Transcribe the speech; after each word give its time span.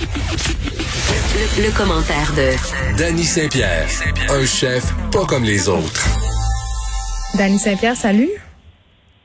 Le, 0.00 1.62
le 1.62 1.76
commentaire 1.76 2.32
de 2.36 2.98
Danny 2.98 3.22
Saint-Pierre, 3.24 3.86
un 4.28 4.44
chef 4.44 4.92
pas 5.12 5.24
comme 5.24 5.44
les 5.44 5.68
autres. 5.68 6.08
Danny 7.36 7.58
Saint-Pierre, 7.58 7.96
salut. 7.96 8.30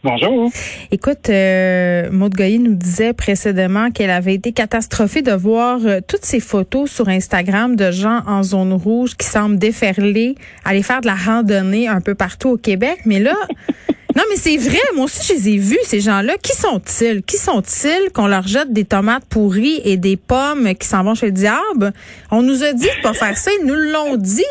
Bonjour. 0.03 0.49
Écoute, 0.91 1.29
euh, 1.29 2.09
Maud 2.11 2.33
Goyer 2.33 2.59
nous 2.59 2.75
disait 2.75 3.13
précédemment 3.13 3.91
qu'elle 3.91 4.11
avait 4.11 4.35
été 4.35 4.53
catastrophée 4.53 5.21
de 5.21 5.33
voir 5.33 5.79
euh, 5.84 6.00
toutes 6.07 6.23
ces 6.23 6.39
photos 6.39 6.89
sur 6.89 7.09
Instagram 7.09 7.75
de 7.75 7.91
gens 7.91 8.21
en 8.27 8.43
zone 8.43 8.71
rouge 8.73 9.17
qui 9.17 9.27
semblent 9.27 9.57
déferler, 9.57 10.36
aller 10.65 10.83
faire 10.83 11.01
de 11.01 11.07
la 11.07 11.15
randonnée 11.15 11.88
un 11.88 11.99
peu 11.99 12.15
partout 12.15 12.49
au 12.49 12.57
Québec. 12.57 12.99
Mais 13.05 13.20
là, 13.20 13.36
non, 14.16 14.23
mais 14.30 14.38
c'est 14.38 14.57
vrai. 14.57 14.80
Moi 14.96 15.05
aussi, 15.05 15.26
je 15.28 15.34
les 15.34 15.50
ai 15.50 15.57
vus, 15.57 15.80
ces 15.84 16.00
gens-là. 16.00 16.34
Qui 16.41 16.55
sont-ils? 16.55 17.21
Qui 17.21 17.38
sont-ils 17.38 18.12
qu'on 18.12 18.28
leur 18.28 18.48
jette 18.48 18.73
des 18.73 18.86
tomates 18.86 19.26
pourries 19.26 19.82
et 19.84 19.98
des 19.98 20.18
pommes 20.18 20.73
qui 20.76 20.88
s'en 20.88 21.04
vont 21.04 21.14
chez 21.14 21.28
le 21.28 21.32
diable? 21.32 21.94
On 22.31 22.41
nous 22.41 22.64
a 22.64 22.73
dit 22.73 22.86
de 22.86 23.02
pas 23.03 23.14
faire 23.14 23.38
ça. 23.38 23.52
Ils 23.62 23.67
nous 23.67 23.76
l'ont 23.76 24.17
dit. 24.17 24.44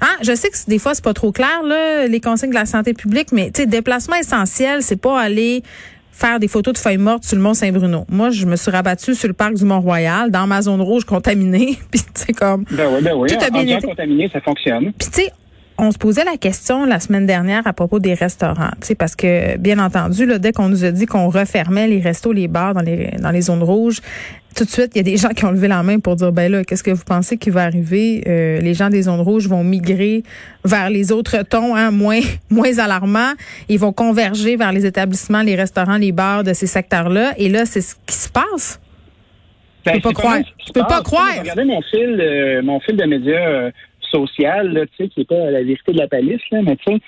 Hein? 0.00 0.16
Je 0.22 0.34
sais 0.34 0.50
que 0.50 0.56
des 0.66 0.78
fois, 0.78 0.94
c'est 0.94 1.04
pas 1.04 1.14
trop 1.14 1.32
clair, 1.32 1.62
là, 1.64 2.06
les 2.06 2.20
consignes 2.20 2.50
de 2.50 2.54
la 2.54 2.66
santé 2.66 2.94
publique, 2.94 3.32
mais, 3.32 3.50
tu 3.52 3.62
sais, 3.62 3.66
déplacement 3.66 4.16
essentiel, 4.16 4.82
c'est 4.82 4.96
pas 5.00 5.20
aller 5.20 5.62
faire 6.12 6.40
des 6.40 6.48
photos 6.48 6.74
de 6.74 6.78
feuilles 6.78 6.98
mortes 6.98 7.24
sur 7.24 7.36
le 7.36 7.42
Mont 7.42 7.54
Saint-Bruno. 7.54 8.04
Moi, 8.08 8.30
je 8.30 8.46
me 8.46 8.56
suis 8.56 8.70
rabattue 8.70 9.14
sur 9.14 9.28
le 9.28 9.34
parc 9.34 9.54
du 9.54 9.64
Mont-Royal, 9.64 10.30
dans 10.30 10.46
ma 10.46 10.62
zone 10.62 10.80
rouge 10.80 11.04
contaminée, 11.04 11.78
puis 11.90 12.00
tu 12.14 12.32
comme... 12.32 12.64
Ben 12.70 12.88
oui, 12.92 13.02
ben 13.02 13.14
oui. 13.16 13.28
Tout 13.28 13.44
a 13.44 13.50
bien 13.50 13.74
en 13.74 13.78
été. 13.78 13.86
contaminé, 13.86 14.28
ça 14.32 14.40
fonctionne. 14.40 14.92
Puis 14.98 15.08
tu 15.08 15.22
sais, 15.22 15.32
on 15.78 15.92
se 15.92 15.98
posait 15.98 16.24
la 16.24 16.36
question 16.36 16.84
la 16.84 16.98
semaine 16.98 17.24
dernière 17.24 17.66
à 17.66 17.72
propos 17.72 18.00
des 18.00 18.14
restaurants, 18.14 18.70
tu 18.80 18.88
sais, 18.88 18.94
parce 18.96 19.14
que 19.14 19.56
bien 19.58 19.78
entendu, 19.78 20.26
là, 20.26 20.38
dès 20.38 20.52
qu'on 20.52 20.68
nous 20.68 20.84
a 20.84 20.90
dit 20.90 21.06
qu'on 21.06 21.28
refermait 21.28 21.86
les 21.86 22.00
restos, 22.00 22.32
les 22.32 22.48
bars 22.48 22.74
dans 22.74 22.80
les 22.80 23.12
dans 23.20 23.30
les 23.30 23.42
zones 23.42 23.62
rouges, 23.62 24.00
tout 24.56 24.64
de 24.64 24.70
suite, 24.70 24.90
il 24.94 24.98
y 24.98 25.00
a 25.00 25.04
des 25.04 25.16
gens 25.22 25.28
qui 25.28 25.44
ont 25.44 25.52
levé 25.52 25.68
la 25.68 25.82
main 25.84 26.00
pour 26.00 26.16
dire 26.16 26.32
ben 26.32 26.50
là, 26.50 26.64
qu'est-ce 26.64 26.82
que 26.82 26.90
vous 26.90 27.04
pensez 27.04 27.36
qui 27.38 27.50
va 27.50 27.62
arriver? 27.62 28.24
Euh, 28.26 28.60
Les 28.60 28.74
gens 28.74 28.90
des 28.90 29.02
zones 29.02 29.20
rouges 29.20 29.46
vont 29.46 29.62
migrer 29.62 30.24
vers 30.64 30.90
les 30.90 31.12
autres 31.12 31.42
tons, 31.44 31.76
hein, 31.76 31.92
moins 31.92 32.20
moins 32.50 32.78
alarmants. 32.78 33.34
Ils 33.68 33.78
vont 33.78 33.92
converger 33.92 34.56
vers 34.56 34.72
les 34.72 34.84
établissements, 34.84 35.42
les 35.42 35.54
restaurants, 35.54 35.96
les 35.96 36.12
bars 36.12 36.42
de 36.42 36.52
ces 36.54 36.66
secteurs-là. 36.66 37.34
Et 37.38 37.48
là, 37.48 37.66
c'est 37.66 37.82
ce 37.82 37.94
qui 38.06 38.16
se 38.16 38.28
passe. 38.28 38.80
Ben, 39.86 39.94
peux 39.94 40.00
pas 40.00 40.12
croire. 40.12 40.38
Je 40.66 40.72
peux 40.72 40.86
pas 40.86 41.02
croire. 41.02 41.32
J'ai 41.34 41.40
regardé 41.40 41.64
mon 41.64 41.80
fil, 41.82 42.20
euh, 42.20 42.62
mon 42.62 42.80
fil 42.80 42.96
de 42.96 43.04
médias 43.04 43.48
euh, 43.48 43.70
social, 44.10 44.72
là, 44.72 44.86
tu 44.86 44.92
sais, 44.96 45.08
qui 45.08 45.22
est 45.22 45.28
pas 45.28 45.50
la 45.50 45.62
vérité 45.62 45.92
de 45.92 45.98
la 45.98 46.08
palisse, 46.08 46.42
là, 46.50 46.60
mais 46.62 46.76
tu 46.76 46.92
sais, 46.92 47.00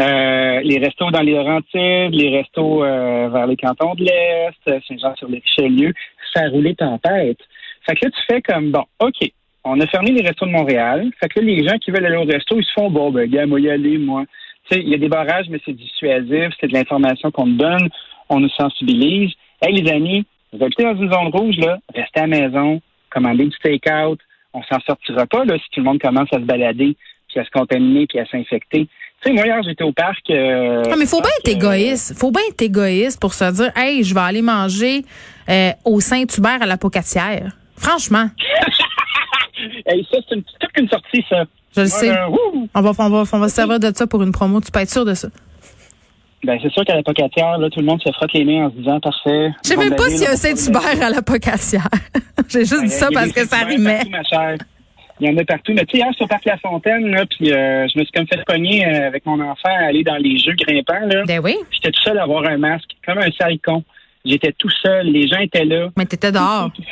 euh, 0.00 0.60
les 0.62 0.78
restos 0.78 1.10
dans 1.10 1.22
les 1.22 1.32
Laurentides, 1.32 2.14
les 2.14 2.36
restos 2.36 2.84
euh, 2.84 3.28
vers 3.28 3.46
les 3.46 3.56
cantons 3.56 3.94
de 3.94 4.04
l'Est, 4.04 4.82
Saint-Jean-sur-le-Richelieu, 4.86 5.92
ça 6.32 6.48
roulé 6.48 6.74
tempête. 6.74 7.38
Fait 7.86 7.96
que 7.96 8.04
là, 8.04 8.10
tu 8.10 8.22
fais 8.32 8.42
comme, 8.42 8.70
bon, 8.70 8.84
OK, 9.00 9.30
on 9.64 9.80
a 9.80 9.86
fermé 9.86 10.12
les 10.12 10.26
restos 10.26 10.46
de 10.46 10.52
Montréal. 10.52 11.10
Fait 11.20 11.28
que 11.28 11.40
là, 11.40 11.46
les 11.46 11.66
gens 11.66 11.78
qui 11.78 11.90
veulent 11.90 12.06
aller 12.06 12.16
au 12.16 12.24
resto, 12.24 12.58
ils 12.58 12.64
se 12.64 12.72
font, 12.74 12.90
bon, 12.90 13.10
ben, 13.10 13.28
gars, 13.28 13.46
moi, 13.46 13.60
y 13.60 13.70
aller, 13.70 13.98
moi. 13.98 14.24
Tu 14.70 14.76
sais, 14.76 14.82
il 14.82 14.88
y 14.88 14.94
a 14.94 14.98
des 14.98 15.08
barrages, 15.08 15.46
mais 15.48 15.60
c'est 15.64 15.72
dissuasif, 15.72 16.54
c'est 16.60 16.68
de 16.68 16.74
l'information 16.74 17.30
qu'on 17.30 17.46
nous 17.46 17.56
donne, 17.56 17.88
on 18.28 18.40
nous 18.40 18.50
sensibilise. 18.50 19.32
Hey, 19.60 19.72
les 19.72 19.90
amis, 19.90 20.24
vous 20.52 20.64
habitez 20.64 20.84
dans 20.84 20.96
une 20.96 21.12
zone 21.12 21.28
rouge, 21.28 21.56
là, 21.58 21.78
restez 21.94 22.20
à 22.20 22.26
la 22.26 22.38
maison, 22.38 22.80
commandez 23.10 23.46
du 23.46 23.56
take-out, 23.62 24.18
on 24.54 24.62
s'en 24.62 24.80
sortira 24.86 25.26
pas, 25.26 25.44
là, 25.44 25.54
si 25.58 25.64
tout 25.72 25.80
le 25.80 25.84
monde 25.84 26.00
commence 26.00 26.28
à 26.32 26.36
se 26.36 26.44
balader, 26.44 26.96
puis 27.28 27.40
à 27.40 27.44
se 27.44 27.50
contaminer, 27.50 28.06
puis 28.06 28.18
à 28.18 28.26
s'infecter. 28.26 28.88
Tu 29.20 29.28
sais, 29.28 29.32
moi, 29.34 29.44
hier, 29.46 29.60
j'étais 29.64 29.84
au 29.84 29.92
parc. 29.92 30.30
Euh, 30.30 30.82
Ah, 30.90 30.94
mais 30.98 31.06
faut 31.06 31.20
bien 31.20 31.30
être 31.40 31.48
égoïste. 31.48 32.16
Faut 32.18 32.30
bien 32.30 32.42
être 32.48 32.62
égoïste 32.62 33.20
pour 33.20 33.34
se 33.34 33.50
dire, 33.52 33.70
hey, 33.76 34.02
je 34.04 34.14
vais 34.14 34.20
aller 34.20 34.42
manger 34.42 35.04
euh, 35.48 35.70
au 35.84 36.00
Saint-Hubert 36.00 36.62
à 36.62 36.66
la 36.66 36.78
Pocatière. 36.78 37.52
Franchement, 37.76 38.28
euh, 38.28 39.86
hey, 39.92 40.06
ça, 40.10 40.18
c'est 40.28 40.34
une, 40.36 40.42
toute 40.42 40.72
qu'une 40.72 40.88
sortie, 40.88 41.24
ça. 41.28 41.44
je 41.76 41.80
le 41.82 41.86
sais. 41.88 42.12
On 42.74 42.80
va, 42.80 42.92
on 42.98 43.08
va, 43.10 43.24
on 43.32 43.38
va 43.38 43.48
se 43.48 43.54
servir 43.54 43.80
de 43.80 43.90
ça 43.94 44.06
pour 44.06 44.22
une 44.22 44.32
promo. 44.32 44.60
Tu 44.60 44.70
peux 44.70 44.80
être 44.80 44.90
sûr 44.90 45.04
de 45.04 45.14
ça. 45.14 45.28
Ben, 46.44 46.58
c'est 46.62 46.70
sûr 46.72 46.84
qu'à 46.84 46.94
la 46.94 47.02
pocatière, 47.02 47.58
là, 47.58 47.68
tout 47.68 47.80
le 47.80 47.86
monde 47.86 48.00
se 48.02 48.12
frotte 48.12 48.32
les 48.32 48.44
mains 48.44 48.66
en 48.66 48.70
se 48.70 48.76
disant, 48.76 49.00
parfait. 49.00 49.50
Je 49.64 49.70
sais 49.70 49.76
même 49.76 49.96
pas 49.96 50.08
s'il 50.08 50.22
y 50.22 50.26
a 50.26 50.32
un 50.32 50.36
Saint-Hubert 50.36 51.02
à 51.02 51.10
la 51.10 51.22
Pocatière. 51.22 51.88
J'ai 52.48 52.60
juste 52.60 52.84
dit 52.84 52.90
ça 52.90 53.08
parce 53.12 53.32
que 53.32 53.44
ça 53.46 53.58
rimait. 53.64 53.96
partout, 53.96 54.10
ma 54.10 54.22
chère. 54.22 54.56
Il 55.20 55.28
y 55.28 55.34
en 55.34 55.36
a 55.36 55.44
partout. 55.44 55.72
Mais 55.74 55.84
tu 55.84 55.98
sais, 55.98 56.04
hier, 56.04 56.14
sur 56.16 56.28
parc 56.28 56.44
La 56.44 56.56
Fontaine, 56.58 57.10
là, 57.10 57.26
puis 57.26 57.52
euh, 57.52 57.88
je 57.92 57.98
me 57.98 58.04
suis 58.04 58.12
comme 58.12 58.26
fait 58.28 58.40
pogner 58.46 58.86
euh, 58.86 59.08
avec 59.08 59.26
mon 59.26 59.40
enfant 59.40 59.68
à 59.68 59.86
aller 59.86 60.04
dans 60.04 60.16
les 60.16 60.38
jeux 60.38 60.54
grimpants, 60.54 61.06
là. 61.06 61.24
Ben 61.26 61.40
oui, 61.42 61.56
J'étais 61.72 61.90
tout 61.90 62.02
seul 62.02 62.18
à 62.18 62.22
avoir 62.22 62.44
un 62.44 62.56
masque, 62.56 62.90
comme 63.04 63.18
un 63.18 63.30
sale 63.32 63.58
con. 63.64 63.82
J'étais 64.24 64.52
tout 64.56 64.70
seul, 64.82 65.06
les 65.06 65.26
gens 65.26 65.40
étaient 65.40 65.64
là. 65.64 65.88
mais 65.96 66.06
t'étais 66.06 66.30
dehors. 66.30 66.70
Tout. 66.72 66.82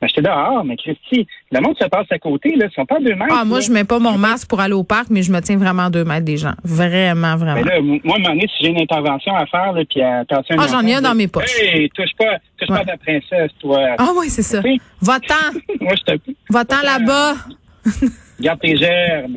Ben, 0.00 0.08
j'étais 0.08 0.22
dehors, 0.22 0.64
mais 0.64 0.76
Christy, 0.76 1.26
le 1.52 1.60
monde 1.60 1.76
se 1.78 1.86
passe 1.86 2.06
à 2.10 2.18
côté, 2.18 2.56
là. 2.56 2.66
Ils 2.70 2.74
sont 2.74 2.86
pas 2.86 2.96
à 2.96 3.00
deux 3.00 3.14
mètres. 3.14 3.34
Ah, 3.38 3.44
moi, 3.44 3.58
là. 3.58 3.64
je 3.66 3.70
mets 3.70 3.84
pas 3.84 3.98
mon 3.98 4.16
masque 4.16 4.48
pour 4.48 4.60
aller 4.60 4.72
au 4.72 4.82
parc, 4.84 5.08
mais 5.10 5.22
je 5.22 5.30
me 5.30 5.40
tiens 5.40 5.58
vraiment 5.58 5.84
à 5.86 5.90
deux 5.90 6.04
mètres 6.04 6.24
des 6.24 6.38
gens. 6.38 6.54
Vraiment, 6.64 7.32
Ben 7.32 7.36
vraiment. 7.36 7.60
là, 7.66 7.76
m- 7.76 8.00
moi, 8.02 8.14
à 8.16 8.18
un 8.18 8.22
moment 8.22 8.34
donné, 8.34 8.48
si 8.56 8.64
j'ai 8.64 8.70
une 8.70 8.80
intervention 8.80 9.34
à 9.36 9.44
faire, 9.46 9.72
là, 9.74 9.82
puis 9.88 10.00
à 10.00 10.20
attention. 10.20 10.56
Ah, 10.58 10.66
j'en 10.70 10.86
ai 10.86 10.94
un 10.94 11.02
dans 11.02 11.14
mes 11.14 11.28
poches. 11.28 11.54
Hey, 11.60 11.90
touche 11.90 12.14
pas, 12.18 12.38
touche 12.58 12.68
pas 12.68 12.78
à 12.78 12.84
ta 12.84 12.96
princesse, 12.96 13.50
toi. 13.60 13.80
Ah 13.98 14.10
oui, 14.16 14.30
c'est 14.30 14.42
ça. 14.42 14.62
Va-t'en. 15.02 15.34
moi, 15.80 15.92
je 15.96 16.14
te 16.14 16.20
Va-t'en 16.48 16.80
là-bas. 16.82 17.34
Garde 18.40 18.60
tes 18.60 18.76
germes. 18.76 19.36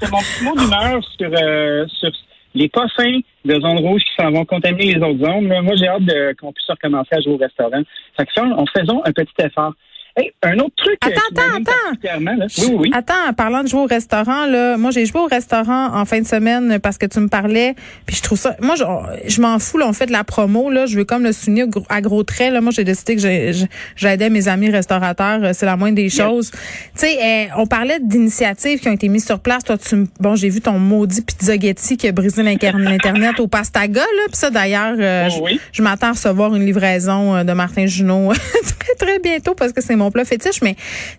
C'est 0.00 0.10
mon 0.10 0.18
petit 0.18 0.44
mot 0.44 0.56
d'humeur 0.56 1.00
sur, 1.18 1.30
euh, 1.32 1.86
sur 2.00 2.10
les 2.56 2.68
pas 2.68 2.88
fins 2.96 3.20
de 3.44 3.54
zones 3.60 3.78
rouges 3.78 4.02
qui 4.02 4.14
s'en 4.18 4.30
vont 4.30 4.44
contaminer 4.44 4.94
les 4.94 5.02
autres 5.02 5.24
zones. 5.24 5.46
Moi, 5.46 5.74
j'ai 5.76 5.88
hâte 5.88 6.36
qu'on 6.40 6.52
puisse 6.52 6.68
recommencer 6.68 7.14
à 7.14 7.20
jouer 7.20 7.34
au 7.34 7.36
restaurant. 7.36 7.82
Fait 8.16 8.24
que 8.26 8.32
ça, 8.32 8.44
on 8.44 8.64
faisons 8.66 9.02
un 9.04 9.12
petit 9.12 9.34
effort. 9.40 9.74
Hey, 10.18 10.32
un 10.42 10.58
autre 10.60 10.74
truc. 10.76 10.98
euh, 11.04 11.08
Attends, 11.10 11.42
attends, 11.42 11.56
attends. 11.56 12.20
là. 12.36 12.46
Oui, 12.58 12.74
oui. 12.78 12.90
Attends, 12.94 13.28
en 13.28 13.34
parlant 13.34 13.62
de 13.62 13.68
jouer 13.68 13.80
au 13.80 13.86
restaurant, 13.86 14.46
là, 14.46 14.78
moi 14.78 14.90
j'ai 14.90 15.04
joué 15.04 15.20
au 15.20 15.26
restaurant 15.26 15.94
en 15.94 16.04
fin 16.06 16.20
de 16.22 16.26
semaine 16.26 16.78
parce 16.82 16.96
que 16.96 17.04
tu 17.04 17.20
me 17.20 17.28
parlais, 17.28 17.74
puis 18.06 18.16
je 18.16 18.22
trouve 18.22 18.38
ça, 18.38 18.56
moi 18.62 18.76
je, 18.76 18.84
je 19.28 19.40
m'en 19.42 19.58
fous, 19.58 19.76
là, 19.76 19.86
on 19.86 19.92
fait 19.92 20.06
de 20.06 20.12
la 20.12 20.24
promo, 20.24 20.70
là, 20.70 20.86
je 20.86 20.96
veux 20.96 21.04
comme 21.04 21.24
le 21.24 21.66
gros- 21.66 21.84
à 21.90 22.00
gros 22.00 22.22
traits, 22.22 22.50
là, 22.50 22.62
moi 22.62 22.72
j'ai 22.72 22.84
décidé 22.84 23.14
que 23.16 23.20
j'ai- 23.20 23.52
j'ai- 23.52 23.66
j'aidais 23.94 24.30
mes 24.30 24.48
amis 24.48 24.70
restaurateurs, 24.70 25.40
euh, 25.44 25.50
c'est 25.52 25.66
la 25.66 25.76
moindre 25.76 25.96
des 25.96 26.08
choses. 26.08 26.50
Tu 26.50 26.58
sais, 26.94 27.18
euh, 27.22 27.44
on 27.58 27.66
parlait 27.66 27.98
d'initiatives 28.00 28.80
qui 28.80 28.88
ont 28.88 28.92
été 28.92 29.08
mises 29.08 29.26
sur 29.26 29.38
place, 29.40 29.64
toi 29.64 29.76
tu, 29.76 29.96
me- 29.96 30.06
bon 30.18 30.34
j'ai 30.34 30.48
vu 30.48 30.62
ton 30.62 30.78
maudit 30.78 31.20
pizza 31.20 31.58
Getty 31.58 31.98
qui 31.98 32.08
a 32.08 32.12
brisé 32.12 32.42
l'inter- 32.42 32.72
l'internet 32.78 33.38
au 33.38 33.48
Pastaga, 33.48 34.00
là, 34.00 34.22
puis 34.28 34.36
ça 34.36 34.48
d'ailleurs, 34.48 34.96
euh, 34.98 35.28
Oh, 35.42 35.46
je- 35.50 35.58
je 35.72 35.82
m'attends 35.82 36.08
à 36.08 36.12
recevoir 36.12 36.54
une 36.56 36.64
livraison 36.64 37.44
de 37.44 37.52
Martin 37.52 37.84
Junot 37.84 38.32
très, 38.78 38.94
très 38.98 39.18
bientôt 39.18 39.54
parce 39.54 39.72
que 39.74 39.82
c'est 39.82 39.94
mon 39.96 40.05
plat 40.10 40.24
fétiche. 40.24 40.62
Mais 40.62 40.76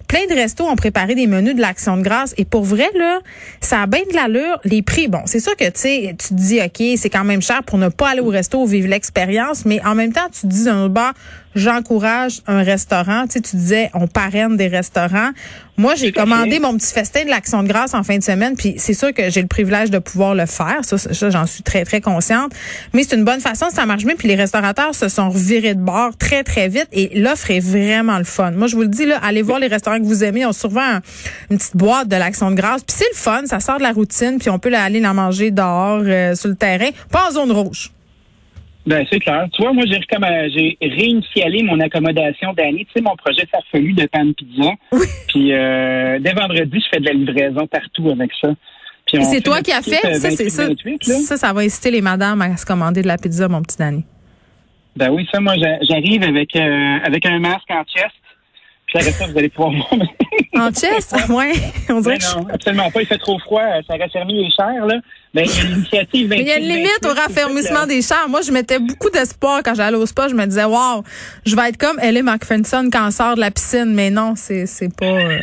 plein 0.07 0.25
de 0.29 0.33
restos 0.33 0.65
ont 0.65 0.75
préparé 0.75 1.15
des 1.15 1.27
menus 1.27 1.55
de 1.55 1.61
l'action 1.61 1.97
de 1.97 2.01
grâce. 2.01 2.33
Et 2.37 2.45
pour 2.45 2.63
vrai, 2.63 2.89
là, 2.95 3.19
ça 3.61 3.81
a 3.81 3.87
bien 3.87 4.01
de 4.09 4.15
l'allure. 4.15 4.59
Les 4.63 4.81
prix, 4.81 5.07
bon, 5.07 5.21
c'est 5.25 5.39
sûr 5.39 5.55
que, 5.55 5.65
tu 5.65 6.15
tu 6.17 6.29
te 6.29 6.33
dis, 6.33 6.59
OK, 6.61 6.97
c'est 6.97 7.09
quand 7.09 7.23
même 7.23 7.41
cher 7.41 7.63
pour 7.63 7.77
ne 7.77 7.89
pas 7.89 8.09
aller 8.09 8.21
au 8.21 8.29
resto, 8.29 8.65
vivre 8.65 8.87
l'expérience. 8.87 9.65
Mais 9.65 9.83
en 9.85 9.95
même 9.95 10.13
temps, 10.13 10.27
tu 10.31 10.41
te 10.41 10.47
dis, 10.47 10.69
autre 10.69 10.89
bord, 10.89 11.13
j'encourage 11.55 12.41
un 12.47 12.63
restaurant. 12.63 13.25
Tu 13.27 13.41
tu 13.41 13.55
disais, 13.55 13.89
on 13.93 14.07
parraine 14.07 14.57
des 14.57 14.67
restaurants. 14.67 15.31
Moi, 15.77 15.93
j'ai 15.95 16.11
commandé 16.11 16.59
mon 16.59 16.75
petit 16.75 16.91
festin 16.91 17.23
de 17.23 17.29
l'action 17.29 17.61
de 17.61 17.67
grâce 17.67 17.93
en 17.93 18.01
fin 18.03 18.17
de 18.17 18.23
semaine, 18.23 18.55
puis 18.55 18.75
c'est 18.77 18.95
sûr 18.95 19.13
que 19.13 19.29
j'ai 19.29 19.41
le 19.41 19.47
privilège 19.47 19.91
de 19.91 19.99
pouvoir 19.99 20.33
le 20.33 20.47
faire. 20.47 20.79
Ça, 20.81 20.97
ça, 20.97 21.29
j'en 21.29 21.45
suis 21.45 21.61
très, 21.61 21.85
très 21.85 22.01
consciente. 22.01 22.51
Mais 22.93 23.03
c'est 23.03 23.15
une 23.15 23.23
bonne 23.23 23.41
façon, 23.41 23.67
ça 23.71 23.85
marche 23.85 24.03
bien. 24.03 24.16
Puis 24.16 24.27
les 24.27 24.35
restaurateurs 24.35 24.95
se 24.95 25.07
sont 25.07 25.29
revirés 25.29 25.75
de 25.75 25.79
bord 25.81 26.17
très, 26.17 26.43
très 26.43 26.67
vite 26.67 26.87
et 26.91 27.11
l'offre 27.19 27.51
est 27.51 27.59
vraiment 27.59 28.17
le 28.17 28.23
fun. 28.23 28.51
Moi, 28.51 28.67
je 28.67 28.75
vous 28.75 28.81
le 28.81 28.87
dis, 28.87 29.05
là, 29.05 29.19
allez 29.23 29.43
voir 29.43 29.59
les 29.59 29.67
restaurants 29.67 29.99
que 29.99 30.05
vous 30.05 30.23
aimez. 30.23 30.41
Ils 30.41 30.45
ont 30.47 30.51
souvent 30.53 30.81
un- 30.81 31.01
une 31.51 31.57
petite 31.57 31.77
boîte 31.77 32.07
de 32.07 32.16
l'action 32.16 32.49
de 32.49 32.55
grâce. 32.55 32.81
Puis 32.83 32.95
c'est 32.97 33.09
le 33.11 33.17
fun, 33.17 33.41
ça 33.45 33.59
sort 33.59 33.77
de 33.77 33.83
la 33.83 33.91
routine, 33.91 34.39
puis 34.39 34.49
on 34.49 34.57
peut 34.59 34.73
aller 34.73 34.99
la 34.99 35.13
manger 35.13 35.51
dehors, 35.51 36.01
euh, 36.03 36.33
sur 36.35 36.49
le 36.49 36.55
terrain, 36.55 36.89
pas 37.11 37.27
en 37.29 37.31
zone 37.33 37.51
rouge. 37.51 37.91
Ben, 38.87 39.05
c'est 39.11 39.19
clair. 39.19 39.45
Tu 39.53 39.61
vois, 39.61 39.73
moi, 39.73 39.83
j'ai 39.85 39.99
j'ai 40.09 40.77
réinitialé 40.81 41.61
mon 41.61 41.79
accommodation 41.81 42.53
d'année. 42.53 42.85
Tu 42.85 42.93
sais, 42.95 43.01
mon 43.01 43.15
projet 43.17 43.45
farfelu 43.51 43.91
de 43.93 44.05
pan 44.05 44.31
pizza. 44.31 44.72
Puis 45.28 45.51
euh, 45.53 46.17
dès 46.19 46.31
vendredi, 46.34 46.79
je 46.79 46.87
fais 46.89 46.99
de 47.01 47.05
la 47.05 47.11
livraison 47.13 47.67
partout 47.67 48.09
avec 48.09 48.31
ça. 48.41 48.49
C'est 49.11 49.41
toi 49.41 49.61
qui 49.61 49.72
as 49.72 49.81
fait? 49.81 50.05
euh, 50.05 50.13
Ça, 50.16 50.31
c'est 50.31 50.49
ça. 50.49 50.67
28, 50.67 51.07
là. 51.07 51.13
Ça, 51.16 51.37
ça 51.37 51.53
va 51.53 51.61
inciter 51.61 51.91
les 51.91 52.01
madames 52.01 52.41
à 52.41 52.55
se 52.57 52.66
commander 52.66 53.01
de 53.01 53.07
la 53.07 53.17
pizza, 53.17 53.47
mon 53.49 53.61
petit 53.61 53.78
Danny. 53.78 54.03
Ben 54.95 55.11
oui, 55.11 55.28
ça, 55.31 55.40
moi, 55.40 55.53
j'a- 55.57 55.79
j'arrive 55.81 56.23
avec 56.23 56.55
euh, 56.55 56.97
avec 57.03 57.25
un 57.25 57.40
masque 57.40 57.69
en 57.69 57.83
chest. 57.83 58.11
Puis 58.87 58.97
après 58.99 59.11
ça, 59.11 59.25
vous 59.28 59.37
allez 59.37 59.49
pouvoir 59.49 59.72
voir. 60.53 60.66
En 60.67 60.72
chest? 60.72 61.16
Ouais. 61.29 61.51
On 61.89 61.99
dirait 62.01 62.17
que 62.17 62.23
je- 62.23 62.35
non, 62.37 62.47
absolument 62.51 62.89
pas. 62.89 63.01
Il 63.01 63.05
fait 63.07 63.17
trop 63.17 63.37
froid. 63.39 63.61
Ça 63.87 63.95
raffermit 63.97 64.43
les 64.45 64.49
chairs, 64.51 64.85
là. 64.85 64.95
Ben, 65.34 65.45
il 65.45 65.51
y 65.55 65.59
a 65.59 65.63
l'initiative 65.69 66.29
Mais 66.29 66.39
il 66.41 66.47
y 66.47 66.51
a 66.51 66.57
une 66.57 66.63
28, 66.63 66.73
limite 66.73 66.99
au 67.05 67.07
28, 67.09 67.19
raffermissement 67.19 67.85
des 67.85 68.01
chars. 68.01 68.28
Moi, 68.29 68.41
je 68.41 68.51
mettais 68.51 68.79
beaucoup 68.79 69.09
d'espoir 69.09 69.61
quand 69.63 69.75
j'allais 69.75 69.97
au 69.97 70.05
spa. 70.05 70.28
Je 70.29 70.34
me 70.35 70.45
disais, 70.45 70.63
wow, 70.63 71.03
je 71.45 71.55
vais 71.55 71.69
être 71.69 71.78
comme 71.78 71.99
Ellie 71.99 72.23
McPherson 72.23 72.89
quand 72.91 73.05
elle 73.07 73.11
sort 73.11 73.35
de 73.35 73.41
la 73.41 73.51
piscine. 73.51 73.93
Mais 73.93 74.09
non, 74.09 74.34
c'est, 74.35 74.66
c'est 74.66 74.95
pas, 74.95 75.05
euh, 75.05 75.40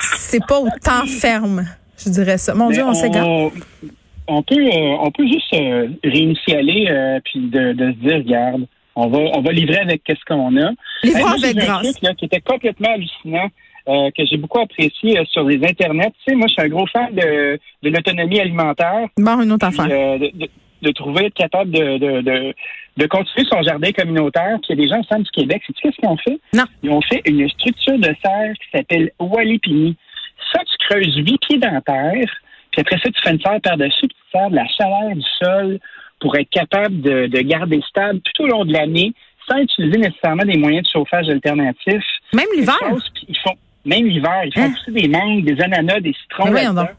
c'est 0.00 0.44
pas 0.46 0.60
autant 0.60 1.04
ferme. 1.06 1.66
Je 2.04 2.10
dirais 2.10 2.38
ça. 2.38 2.54
Mon 2.54 2.68
Mais 2.68 2.74
Dieu, 2.74 2.84
on 2.84 2.94
s'égare. 2.94 3.26
on 3.26 4.42
peut, 4.42 4.54
euh, 4.56 4.96
on 5.00 5.10
peut 5.10 5.26
juste 5.26 5.52
euh, 5.54 5.88
réinitialer 6.04 6.86
euh, 6.90 7.20
puis 7.24 7.40
de, 7.40 7.72
de 7.72 7.92
se 7.92 7.96
dire, 7.98 8.16
regarde, 8.18 8.66
on 8.96 9.08
va, 9.08 9.18
on 9.18 9.40
va 9.40 9.52
livrer 9.52 9.78
avec 9.78 10.02
ce 10.06 10.24
qu'on 10.26 10.56
a. 10.56 10.70
Livrer 11.02 11.22
avec 11.22 11.56
un 11.58 11.64
grâce. 11.64 11.82
truc, 11.92 12.02
là, 12.02 12.14
qui 12.14 12.24
était 12.26 12.40
complètement 12.40 12.90
hallucinant. 12.92 13.48
euh, 13.88 14.10
que 14.16 14.24
j'ai 14.24 14.36
beaucoup 14.36 14.60
apprécié 14.60 15.18
euh, 15.18 15.24
sur 15.24 15.42
les 15.42 15.56
internets. 15.66 16.12
Tu 16.24 16.30
sais, 16.30 16.34
moi, 16.36 16.46
je 16.46 16.52
suis 16.52 16.62
un 16.62 16.68
gros 16.68 16.86
fan 16.86 17.12
de, 17.14 17.58
de 17.82 17.88
l'autonomie 17.90 18.38
alimentaire. 18.38 19.08
Bon, 19.16 19.40
une 19.42 19.50
autre 19.50 19.66
affaire. 19.66 19.88
euh, 19.90 20.18
de, 20.18 20.30
de- 20.34 20.50
de 20.82 20.90
trouver 20.90 21.26
être 21.26 21.34
capable 21.34 21.70
de, 21.70 21.96
de, 21.98 22.20
de, 22.22 22.54
de 22.96 23.06
continuer 23.06 23.46
son 23.48 23.62
jardin 23.62 23.92
communautaire. 23.92 24.56
Puis 24.62 24.70
il 24.74 24.78
y 24.78 24.80
a 24.80 24.82
des 24.84 24.88
gens 24.88 25.00
au 25.00 25.04
centre 25.04 25.22
du 25.22 25.30
Québec. 25.30 25.62
C'est 25.64 25.72
qu'est-ce 25.76 25.94
qu'ils 25.96 26.08
ont 26.08 26.16
fait? 26.16 26.38
Non. 26.52 26.64
Ils 26.82 26.90
ont 26.90 27.00
fait 27.02 27.22
une 27.24 27.48
structure 27.50 27.98
de 28.00 28.12
serre 28.24 28.52
qui 28.54 28.68
s'appelle 28.76 29.10
Walipini. 29.20 29.96
Ça, 30.52 30.58
tu 30.60 30.88
creuses 30.88 31.16
huit 31.16 31.38
pieds 31.46 31.58
dans 31.58 31.70
la 31.70 31.80
terre, 31.82 32.26
puis 32.72 32.80
après 32.80 32.96
ça, 32.98 33.10
tu 33.10 33.22
fais 33.22 33.30
une 33.30 33.40
serre 33.40 33.60
par-dessus, 33.62 34.08
puis 34.08 34.16
tu 34.24 34.38
sers 34.38 34.50
de 34.50 34.56
la 34.56 34.66
chaleur 34.76 35.14
du 35.14 35.22
sol 35.40 35.78
pour 36.22 36.34
être 36.36 36.48
capable 36.48 37.02
de, 37.02 37.26
de 37.26 37.40
garder 37.40 37.82
stable 37.90 38.20
tout 38.20 38.44
au 38.44 38.46
long 38.46 38.64
de 38.64 38.72
l'année 38.72 39.12
sans 39.50 39.58
utiliser 39.58 39.98
nécessairement 39.98 40.44
des 40.44 40.56
moyens 40.56 40.84
de 40.86 40.90
chauffage 40.92 41.28
alternatifs. 41.28 42.04
Même 42.32 42.46
l'hiver? 42.56 42.78
Ils 43.28 43.36
font, 43.44 43.54
même 43.84 44.06
l'hiver, 44.06 44.42
ils 44.46 44.54
font 44.54 44.60
Hein? 44.62 44.70
pousser 44.70 44.92
des 44.92 45.08
mangues, 45.08 45.44
des 45.44 45.60
ananas, 45.60 46.00
des 46.00 46.14
citrons 46.22 46.50
là-dedans. 46.52 46.74
donc. 46.82 46.90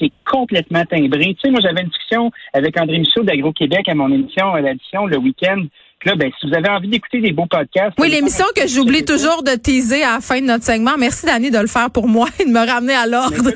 C'est 0.00 0.12
complètement 0.24 0.84
timbré. 0.84 1.34
Tu 1.34 1.40
sais, 1.42 1.50
moi, 1.50 1.60
j'avais 1.60 1.80
une 1.82 1.88
discussion 1.88 2.30
avec 2.54 2.78
André 2.80 2.98
Michaud 3.00 3.24
d'Agro-Québec 3.24 3.88
à 3.88 3.94
mon 3.96 4.12
émission, 4.12 4.54
à 4.54 4.60
l'addition, 4.60 5.06
le 5.06 5.18
week-end. 5.18 5.64
Là, 6.04 6.14
ben, 6.14 6.30
si 6.40 6.46
vous 6.48 6.54
avez 6.54 6.68
envie 6.68 6.86
d'écouter 6.86 7.20
des 7.20 7.32
beaux 7.32 7.46
podcasts. 7.46 7.94
Oui, 7.98 8.08
l'émission 8.08 8.44
que 8.54 8.68
j'oublie 8.68 9.04
toujours 9.04 9.42
de 9.42 9.56
teaser 9.56 10.04
à 10.04 10.14
la 10.14 10.20
fin 10.20 10.40
de 10.40 10.46
notre 10.46 10.62
segment. 10.62 10.92
Merci, 10.96 11.26
Dani, 11.26 11.50
de 11.50 11.58
le 11.58 11.66
faire 11.66 11.90
pour 11.90 12.06
moi 12.06 12.28
et 12.38 12.44
de 12.44 12.50
me 12.50 12.64
ramener 12.64 12.94
à 12.94 13.06
l'ordre. 13.08 13.50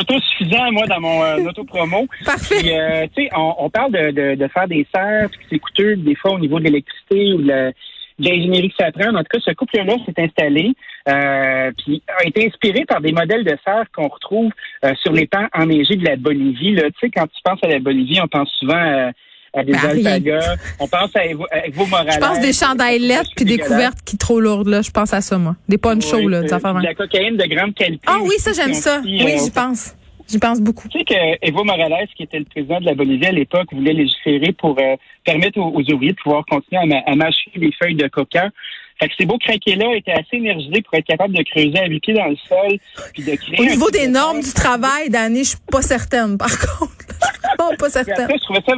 Suis 0.00 0.14
autosuffisant, 0.14 0.72
moi, 0.72 0.86
dans 0.86 1.00
mon 1.00 1.22
euh, 1.22 1.48
auto-promo. 1.48 2.06
Parfait. 2.24 2.56
Puis, 2.60 2.72
euh, 2.72 3.06
tu 3.16 3.22
sais, 3.24 3.28
on, 3.36 3.54
on 3.58 3.70
parle 3.70 3.92
de, 3.92 4.10
de, 4.10 4.34
de 4.34 4.48
faire 4.48 4.68
des 4.68 4.86
serres, 4.94 5.28
puis 5.30 5.40
c'est 5.50 5.58
coûteux, 5.58 5.96
des 5.96 6.14
fois, 6.14 6.32
au 6.32 6.38
niveau 6.38 6.58
de 6.58 6.64
l'électricité 6.64 7.32
ou 7.34 7.42
de 7.42 7.48
la- 7.48 7.70
l'ingénierie 8.18 8.70
que 8.70 8.76
ça 8.82 8.90
prend. 8.92 9.14
En 9.14 9.18
tout 9.18 9.28
cas, 9.30 9.38
ce 9.44 9.50
couple-là 9.52 9.94
s'est 10.06 10.22
installé, 10.22 10.72
euh, 11.08 11.70
puis 11.76 12.02
a 12.18 12.26
été 12.26 12.46
inspiré 12.46 12.84
par 12.86 13.00
des 13.02 13.12
modèles 13.12 13.44
de 13.44 13.56
serres 13.62 13.84
qu'on 13.94 14.08
retrouve 14.08 14.50
euh, 14.84 14.94
sur 15.02 15.12
les 15.12 15.26
pans 15.26 15.46
enneigés 15.54 15.96
de 15.96 16.04
la 16.04 16.16
Bolivie. 16.16 16.76
Tu 16.76 16.92
sais, 17.00 17.10
quand 17.10 17.26
tu 17.26 17.40
penses 17.44 17.62
à 17.62 17.68
la 17.68 17.78
Bolivie, 17.78 18.18
on 18.22 18.26
pense 18.28 18.50
souvent 18.58 18.74
à, 18.74 19.10
à 19.56 19.64
des 19.64 19.72
Ben, 19.72 19.84
alpagas. 19.84 20.56
On 20.78 20.86
pense 20.86 21.14
à 21.16 21.24
Evo, 21.26 21.46
à 21.50 21.66
Evo 21.66 21.86
Morales. 21.86 22.12
Je 22.12 22.18
pense 22.18 22.40
des 22.40 22.52
chandails 22.52 22.98
lettres 23.00 23.30
puis 23.34 23.44
des 23.44 23.58
couvertes 23.58 23.98
qui 24.04 24.16
trop 24.18 24.38
lourdes, 24.40 24.68
là. 24.68 24.82
Je 24.82 24.90
pense 24.90 25.12
à 25.12 25.20
ça, 25.20 25.38
moi. 25.38 25.56
Des 25.68 25.78
ponchos, 25.78 26.18
Oui, 26.18 26.30
là, 26.30 26.42
des 26.42 26.52
euh, 26.52 26.56
affaires 26.56 26.74
de 26.74 26.82
la 26.82 26.94
cocaïne 26.94 27.36
de 27.36 27.44
grande 27.46 27.74
qualité. 27.74 28.02
Ah 28.06 28.18
oui, 28.22 28.34
ça, 28.38 28.52
j'aime 28.52 28.74
ça. 28.74 29.00
aussi, 29.00 29.24
Oui, 29.24 29.32
euh, 29.34 29.44
j'y 29.44 29.50
pense. 29.50 29.94
J'y 30.28 30.38
pense 30.38 30.60
beaucoup. 30.60 30.88
Tu 30.88 30.98
sais 30.98 31.04
que 31.04 31.14
Evo 31.46 31.62
Morales, 31.62 32.08
qui 32.16 32.24
était 32.24 32.38
le 32.40 32.44
président 32.44 32.80
de 32.80 32.84
la 32.86 32.94
Bolivie 32.94 33.26
à 33.26 33.32
l'époque, 33.32 33.68
voulait 33.72 33.92
légiférer 33.92 34.52
pour 34.52 34.76
euh, 34.80 34.96
permettre 35.24 35.58
aux, 35.60 35.72
aux 35.72 35.92
ouvriers 35.92 36.12
de 36.12 36.16
pouvoir 36.22 36.44
continuer 36.46 36.82
à, 36.82 36.86
ma- 36.86 36.98
à 37.06 37.14
mâcher 37.14 37.50
des 37.56 37.70
feuilles 37.80 37.94
de 37.94 38.08
coca. 38.08 38.50
Fait 38.98 39.08
que 39.08 39.14
ces 39.18 39.26
beaux 39.26 39.36
craquets-là 39.38 39.94
étaient 39.94 40.12
assez 40.12 40.36
énergisés 40.38 40.80
pour 40.82 40.94
être 40.94 41.04
capables 41.06 41.36
de 41.36 41.42
creuser 41.44 41.78
à 41.78 41.86
huit 41.86 42.00
pieds 42.00 42.14
dans 42.14 42.26
le 42.26 42.36
sol 42.48 42.78
puis 43.14 43.22
de 43.22 43.36
créer. 43.36 43.60
Au 43.60 43.64
niveau 43.66 43.90
des 43.90 44.06
de 44.08 44.12
normes 44.12 44.40
du 44.40 44.52
travail, 44.52 45.10
Dani, 45.10 45.40
je 45.44 45.48
suis 45.50 45.58
pas 45.70 45.82
certaine, 45.82 46.36
par 46.38 46.48
contre. 46.58 46.92
Non, 47.58 47.70
pas 47.78 47.88
certaine. 47.88 48.20
après, 48.24 48.36
je 48.38 48.44
trouvais 48.44 48.60
ça, 48.66 48.72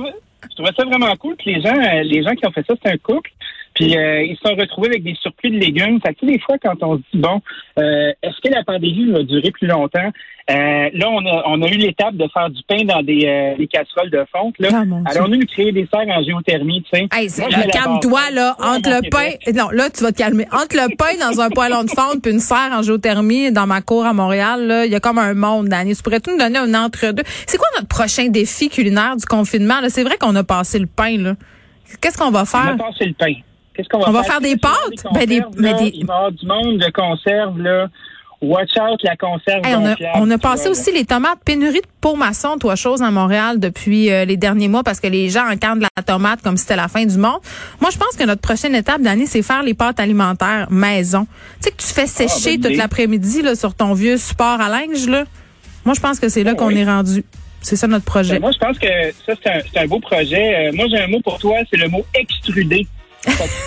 trouvais 0.62 0.74
ça 0.76 0.84
vraiment 0.84 1.14
cool. 1.16 1.36
Puis 1.36 1.54
les 1.54 1.60
gens, 1.60 1.76
euh, 1.76 2.02
les 2.02 2.22
gens 2.22 2.34
qui 2.34 2.46
ont 2.46 2.52
fait 2.52 2.66
ça, 2.66 2.74
c'est 2.82 2.92
un 2.92 2.98
couple. 2.98 3.30
Puis 3.78 3.96
euh, 3.96 4.22
ils 4.24 4.36
se 4.36 4.48
sont 4.48 4.56
retrouvés 4.56 4.88
avec 4.88 5.04
des 5.04 5.14
surplus 5.22 5.50
de 5.50 5.58
légumes. 5.58 6.00
Fait 6.04 6.12
que, 6.14 6.26
des 6.26 6.40
fois, 6.40 6.56
quand 6.60 6.74
on 6.82 6.96
se 6.96 7.02
dit 7.12 7.20
bon, 7.20 7.40
euh, 7.78 8.10
est-ce 8.24 8.40
que 8.42 8.52
la 8.52 8.64
pandémie 8.64 9.12
va 9.12 9.22
durer 9.22 9.52
plus 9.52 9.68
longtemps? 9.68 10.10
Euh, 10.50 10.88
Là, 10.94 11.06
on 11.10 11.24
a, 11.26 11.42
on 11.46 11.62
a 11.62 11.68
eu 11.68 11.76
l'étape 11.76 12.14
de 12.16 12.26
faire 12.32 12.48
du 12.50 12.60
pain 12.66 12.82
dans 12.84 13.02
des, 13.02 13.20
euh, 13.26 13.56
des 13.56 13.66
casseroles 13.68 14.10
de 14.10 14.24
fonte. 14.34 14.54
Là. 14.58 14.70
Ah, 14.72 14.84
Dieu. 14.84 14.94
Alors, 15.04 15.28
on 15.28 15.32
a 15.32 15.36
eu 15.36 15.46
créer 15.46 15.70
des 15.72 15.86
serres 15.92 16.08
en 16.08 16.22
géothermie. 16.24 16.82
Tu 16.90 16.98
sais. 16.98 17.08
Hey, 17.12 17.28
calme-toi, 17.70 18.30
là, 18.32 18.56
entre 18.58 18.88
le 18.88 19.08
pain, 19.10 19.30
non, 19.54 19.68
là, 19.70 19.90
tu 19.90 20.02
vas 20.02 20.10
te 20.10 20.18
calmer. 20.18 20.46
Entre 20.50 20.74
le 20.76 20.96
pain 20.96 21.16
dans 21.20 21.40
un 21.40 21.50
poêlon 21.50 21.84
de 21.84 21.90
fonte 21.90 22.22
puis 22.22 22.32
une 22.32 22.40
serre 22.40 22.70
en 22.72 22.82
géothermie 22.82 23.52
dans 23.52 23.66
ma 23.66 23.80
cour 23.82 24.06
à 24.06 24.12
Montréal, 24.14 24.66
là, 24.66 24.86
il 24.86 24.90
y 24.92 24.94
a 24.96 25.00
comme 25.00 25.18
un 25.18 25.34
monde, 25.34 25.68
Dani. 25.68 25.94
Tu 25.94 26.02
pourrais 26.02 26.20
tout 26.20 26.30
nous 26.32 26.38
donner 26.38 26.58
un 26.58 26.74
entre-deux? 26.74 27.22
C'est 27.46 27.58
quoi 27.58 27.68
notre 27.76 27.88
prochain 27.88 28.28
défi 28.28 28.70
culinaire 28.70 29.16
du 29.16 29.26
confinement, 29.26 29.80
là? 29.80 29.88
C'est 29.90 30.02
vrai 30.02 30.16
qu'on 30.18 30.34
a 30.34 30.42
passé 30.44 30.78
le 30.78 30.86
pain, 30.86 31.16
là. 31.18 31.34
Qu'est-ce 32.00 32.18
qu'on 32.18 32.30
va 32.30 32.42
On 32.42 32.44
faire? 32.46 32.76
va 32.76 32.84
passer 32.84 33.04
le 33.04 33.12
pain. 33.14 33.34
Qu'est-ce 33.78 33.88
qu'on 33.88 34.00
va 34.00 34.08
On 34.08 34.12
va 34.12 34.24
faire? 34.24 34.40
des 34.40 34.56
pâtes? 34.56 34.74
Ben, 35.14 35.24
des- 35.24 35.40
mais 35.56 35.70
là, 35.72 35.78
des- 35.78 35.92
Il 35.94 36.04
va 36.04 36.14
y 36.14 36.16
avoir 36.16 36.32
du 36.32 36.44
monde 36.46 36.78
de 36.78 36.90
conserve, 36.90 37.58
là. 37.60 37.86
Watch 38.42 38.70
out, 38.76 39.00
la 39.02 39.16
conserve. 39.16 39.64
Hey, 39.66 39.74
on 39.76 39.84
a, 39.84 40.34
on 40.34 40.38
passé 40.38 40.68
aussi 40.68 40.92
les 40.92 41.04
tomates, 41.04 41.38
pénurie 41.44 41.80
de 41.80 41.86
peau 42.00 42.14
maçon, 42.14 42.56
toi, 42.58 42.76
chose 42.76 43.02
à 43.02 43.10
Montréal 43.10 43.58
depuis 43.58 44.10
euh, 44.12 44.24
les 44.24 44.36
derniers 44.36 44.68
mois 44.68 44.84
parce 44.84 45.00
que 45.00 45.08
les 45.08 45.28
gens 45.28 45.48
encadrent 45.48 45.86
la 45.96 46.02
tomate 46.04 46.40
comme 46.42 46.56
si 46.56 46.62
c'était 46.62 46.76
la 46.76 46.86
fin 46.88 47.04
du 47.04 47.18
monde. 47.18 47.38
Moi, 47.80 47.90
je 47.92 47.98
pense 47.98 48.14
que 48.16 48.22
notre 48.24 48.40
prochaine 48.40 48.76
étape 48.76 49.00
d'année, 49.02 49.26
c'est 49.26 49.42
faire 49.42 49.62
les 49.64 49.74
pâtes 49.74 49.98
alimentaires 49.98 50.68
maison. 50.70 51.26
Tu 51.60 51.62
sais 51.62 51.70
que 51.72 51.76
tu 51.82 51.88
fais 51.88 52.06
sécher 52.06 52.58
bonne 52.58 52.70
toute 52.70 52.78
l'après-midi 52.78 53.42
là, 53.42 53.56
sur 53.56 53.74
ton 53.74 53.92
vieux 53.92 54.16
support 54.18 54.60
à 54.60 54.68
linge. 54.68 55.08
Là. 55.08 55.24
Moi, 55.84 55.94
je 55.94 56.00
pense 56.00 56.20
que 56.20 56.28
c'est 56.28 56.44
là 56.44 56.52
Ah 56.54 56.56
qu'on 56.56 56.68
oui. 56.68 56.78
est 56.78 56.84
rendu. 56.84 57.24
C'est 57.60 57.74
ça 57.74 57.88
notre 57.88 58.04
projet. 58.04 58.34
Ben, 58.34 58.42
moi, 58.42 58.50
je 58.52 58.58
pense 58.58 58.78
que 58.78 58.86
ça, 59.26 59.32
c'est 59.42 59.50
un, 59.50 59.60
c'est 59.72 59.80
un 59.80 59.86
beau 59.88 59.98
projet. 59.98 60.68
Euh, 60.68 60.72
moi, 60.74 60.86
j'ai 60.88 61.00
un 61.00 61.08
mot 61.08 61.20
pour 61.24 61.38
toi, 61.38 61.56
c'est 61.68 61.76
le 61.76 61.88
mot 61.88 62.04
extrudé. 62.14 62.86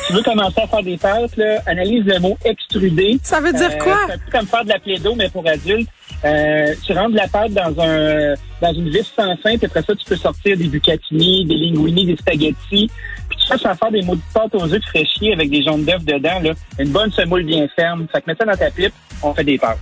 Tu 0.07 0.13
veux 0.13 0.23
commencer 0.23 0.61
à 0.61 0.67
faire 0.67 0.83
des 0.83 0.97
pâtes, 0.97 1.35
là, 1.37 1.59
analyse 1.65 2.03
le 2.05 2.19
mot 2.19 2.37
extrudé. 2.45 3.19
Ça 3.23 3.39
veut 3.41 3.51
dire 3.51 3.69
Euh, 3.71 3.77
quoi? 3.83 3.97
C'est 4.07 4.13
un 4.13 4.17
peu 4.17 4.31
comme 4.31 4.47
faire 4.47 4.63
de 4.63 4.69
la 4.69 4.79
plaido, 4.79 5.15
mais 5.15 5.29
pour 5.29 5.47
adultes. 5.47 5.89
Euh, 6.23 6.75
tu 6.85 6.93
rentres 6.93 7.11
de 7.11 7.17
la 7.17 7.27
pâte 7.27 7.51
dans 7.51 7.73
un 7.81 8.35
dans 8.61 8.73
une 8.73 8.89
vis 8.89 9.11
sans 9.15 9.35
fin, 9.37 9.57
puis 9.57 9.65
après 9.65 9.81
ça, 9.81 9.95
tu 9.95 10.05
peux 10.05 10.15
sortir 10.15 10.55
des 10.55 10.65
bucatini, 10.67 11.45
des 11.45 11.55
linguini, 11.55 12.05
des 12.05 12.15
spaghettis. 12.15 12.91
Puis 13.29 13.37
tu 13.39 13.47
fais 13.47 13.67
à 13.67 13.75
faire 13.75 13.91
des 13.91 14.03
mots 14.03 14.15
de 14.15 14.21
pâte 14.33 14.53
aux 14.53 14.63
œufs 14.63 14.79
de 14.79 14.85
fraîchis 14.85 15.33
avec 15.33 15.49
des 15.49 15.63
jaunes 15.63 15.83
d'œufs 15.83 16.03
dedans. 16.03 16.39
Là. 16.43 16.51
Une 16.77 16.89
bonne 16.89 17.11
semoule 17.11 17.43
bien 17.43 17.67
ferme. 17.75 18.07
Fait 18.11 18.21
que 18.21 18.25
mets 18.27 18.35
ça 18.37 18.45
dans 18.45 18.55
ta 18.55 18.69
pipe, 18.69 18.93
on 19.23 19.33
fait 19.33 19.43
des 19.43 19.57
pâtes. 19.57 19.79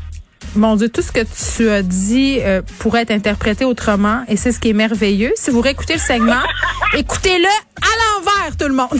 Mon 0.55 0.75
Dieu, 0.77 0.89
tout 0.89 1.01
ce 1.01 1.11
que 1.11 1.19
tu 1.57 1.69
as 1.69 1.83
dit 1.83 2.39
euh, 2.41 2.61
pourrait 2.79 3.01
être 3.03 3.11
interprété 3.11 3.65
autrement 3.65 4.23
et 4.27 4.35
c'est 4.37 4.51
ce 4.51 4.59
qui 4.59 4.69
est 4.69 4.73
merveilleux. 4.73 5.33
Si 5.35 5.51
vous 5.51 5.61
réécoutez 5.61 5.93
le 5.93 5.99
segment, 5.99 6.41
écoutez-le 6.97 7.45
à 7.45 8.19
l'envers, 8.19 8.57
tout 8.57 8.67
le 8.67 8.73
monde. 8.73 8.89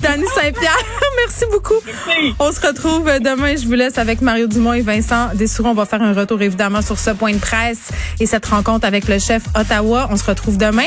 Dany 0.00 0.24
Saint-Pierre, 0.34 0.78
merci 1.26 1.44
beaucoup. 1.50 1.74
On 2.38 2.52
se 2.52 2.66
retrouve 2.66 3.06
demain. 3.20 3.56
Je 3.56 3.66
vous 3.66 3.74
laisse 3.74 3.98
avec 3.98 4.20
Mario 4.20 4.46
Dumont 4.46 4.72
et 4.72 4.82
Vincent 4.82 5.34
Dessouron. 5.34 5.70
On 5.70 5.74
va 5.74 5.86
faire 5.86 6.02
un 6.02 6.12
retour 6.12 6.40
évidemment 6.42 6.82
sur 6.82 6.98
ce 6.98 7.10
point 7.10 7.32
de 7.32 7.38
presse 7.38 7.90
et 8.20 8.26
cette 8.26 8.46
rencontre 8.46 8.86
avec 8.86 9.08
le 9.08 9.18
chef 9.18 9.42
Ottawa. 9.58 10.08
On 10.10 10.16
se 10.16 10.24
retrouve 10.24 10.58
demain. 10.58 10.86